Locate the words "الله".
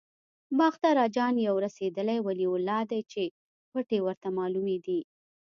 2.53-2.81